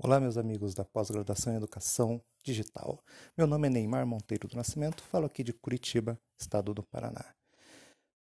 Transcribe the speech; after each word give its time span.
Olá, 0.00 0.20
meus 0.20 0.36
amigos 0.36 0.74
da 0.74 0.84
pós-graduação 0.84 1.52
em 1.52 1.56
Educação 1.56 2.22
Digital. 2.44 3.02
Meu 3.36 3.48
nome 3.48 3.66
é 3.66 3.70
Neymar 3.70 4.06
Monteiro 4.06 4.46
do 4.46 4.54
Nascimento, 4.54 5.02
falo 5.02 5.26
aqui 5.26 5.42
de 5.42 5.52
Curitiba, 5.52 6.16
estado 6.40 6.72
do 6.72 6.84
Paraná. 6.84 7.34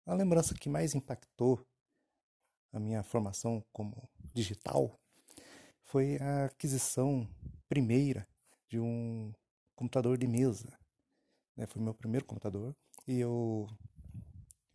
A 0.05 0.13
lembrança 0.13 0.53
que 0.53 0.69
mais 0.69 0.93
impactou 0.93 1.65
a 2.71 2.79
minha 2.79 3.01
formação 3.01 3.65
como 3.73 4.07
digital 4.31 4.95
foi 5.81 6.19
a 6.21 6.45
aquisição 6.45 7.27
primeira 7.67 8.27
de 8.69 8.79
um 8.79 9.33
computador 9.75 10.19
de 10.19 10.27
mesa. 10.27 10.71
Né? 11.57 11.65
Foi 11.65 11.81
meu 11.81 11.95
primeiro 11.95 12.27
computador 12.27 12.75
e 13.07 13.19
eu, 13.19 13.67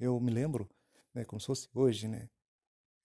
eu 0.00 0.18
me 0.18 0.32
lembro, 0.32 0.68
né, 1.14 1.24
como 1.24 1.38
se 1.38 1.46
fosse 1.46 1.68
hoje, 1.72 2.08
né, 2.08 2.28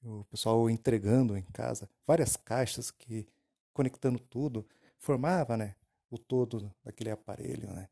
o 0.04 0.26
pessoal 0.26 0.68
entregando 0.72 1.38
em 1.38 1.44
casa 1.44 1.88
várias 2.04 2.36
caixas 2.36 2.90
que 2.90 3.28
conectando 3.75 4.18
tudo, 4.18 4.65
formava, 4.97 5.57
né, 5.57 5.75
o 6.10 6.18
todo 6.18 6.74
daquele 6.82 7.11
aparelho, 7.11 7.71
né? 7.74 7.89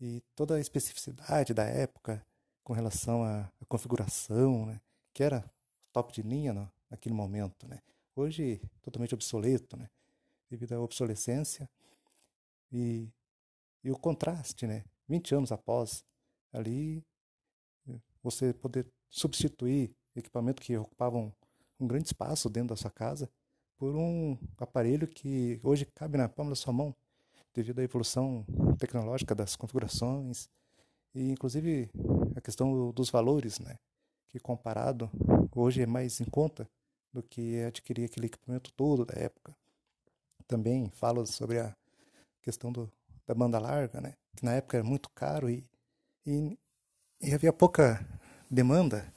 E 0.00 0.22
toda 0.36 0.54
a 0.54 0.60
especificidade 0.60 1.52
da 1.52 1.64
época 1.64 2.24
com 2.62 2.72
relação 2.72 3.24
à, 3.24 3.52
à 3.60 3.64
configuração, 3.66 4.66
né, 4.66 4.80
que 5.12 5.22
era 5.24 5.44
top 5.92 6.12
de 6.14 6.22
linha 6.22 6.52
no, 6.52 6.70
naquele 6.88 7.14
momento, 7.14 7.66
né? 7.66 7.82
Hoje 8.14 8.62
totalmente 8.80 9.12
obsoleto, 9.12 9.76
né? 9.76 9.90
Devido 10.48 10.74
à 10.74 10.80
obsolescência 10.80 11.68
e, 12.70 13.08
e 13.82 13.90
o 13.90 13.98
contraste, 13.98 14.66
né? 14.66 14.84
20 15.08 15.34
anos 15.34 15.50
após 15.50 16.04
ali 16.52 17.04
você 18.22 18.52
poder 18.54 18.86
substituir 19.08 19.90
equipamento 20.14 20.62
que 20.62 20.76
ocupavam 20.76 21.34
um 21.80 21.86
grande 21.86 22.06
espaço 22.06 22.48
dentro 22.48 22.68
da 22.68 22.76
sua 22.76 22.90
casa 22.90 23.28
por 23.80 23.96
um 23.96 24.36
aparelho 24.58 25.08
que 25.08 25.58
hoje 25.64 25.86
cabe 25.86 26.18
na 26.18 26.28
palma 26.28 26.50
da 26.50 26.54
sua 26.54 26.70
mão, 26.70 26.94
devido 27.54 27.78
à 27.78 27.82
evolução 27.82 28.44
tecnológica 28.78 29.34
das 29.34 29.56
configurações 29.56 30.50
e 31.14 31.30
inclusive 31.30 31.90
a 32.36 32.42
questão 32.42 32.92
dos 32.92 33.08
valores, 33.08 33.58
né, 33.58 33.78
que 34.28 34.38
comparado 34.38 35.10
hoje 35.56 35.80
é 35.80 35.86
mais 35.86 36.20
em 36.20 36.26
conta 36.26 36.68
do 37.10 37.22
que 37.22 37.58
adquirir 37.62 38.04
aquele 38.04 38.26
equipamento 38.26 38.70
todo 38.74 39.06
da 39.06 39.18
época. 39.18 39.56
Também 40.46 40.90
falo 40.90 41.24
sobre 41.24 41.58
a 41.58 41.74
questão 42.42 42.70
do, 42.70 42.92
da 43.26 43.34
banda 43.34 43.58
larga, 43.58 43.98
né, 43.98 44.14
que 44.36 44.44
na 44.44 44.52
época 44.52 44.76
era 44.76 44.84
muito 44.84 45.08
caro 45.14 45.48
e, 45.48 45.66
e, 46.26 46.58
e 47.22 47.32
havia 47.32 47.50
pouca 47.52 48.06
demanda, 48.50 49.10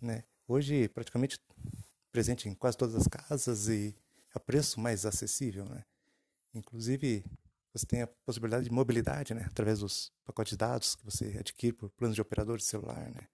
né. 0.00 0.22
Hoje 0.46 0.88
praticamente 0.88 1.40
presente 2.12 2.48
em 2.48 2.54
quase 2.54 2.76
todas 2.76 2.94
as 2.94 3.06
casas 3.06 3.68
e 3.68 3.94
a 4.34 4.40
preço 4.40 4.80
mais 4.80 5.04
acessível, 5.06 5.64
né? 5.64 5.84
Inclusive, 6.54 7.24
você 7.72 7.86
tem 7.86 8.02
a 8.02 8.06
possibilidade 8.06 8.64
de 8.64 8.70
mobilidade, 8.72 9.34
né? 9.34 9.44
Através 9.46 9.80
dos 9.80 10.12
pacotes 10.24 10.52
de 10.52 10.56
dados 10.56 10.94
que 10.94 11.04
você 11.04 11.36
adquire 11.38 11.72
por 11.72 11.90
planos 11.90 12.14
de 12.14 12.22
operador 12.22 12.58
de 12.58 12.64
celular, 12.64 13.10
né? 13.10 13.28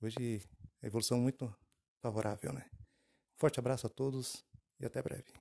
Hoje, 0.00 0.42
a 0.82 0.86
evolução 0.86 1.18
é 1.18 1.20
muito 1.20 1.54
favorável, 2.00 2.52
né? 2.52 2.68
Forte 3.36 3.58
abraço 3.58 3.86
a 3.86 3.90
todos 3.90 4.44
e 4.78 4.86
até 4.86 5.02
breve. 5.02 5.32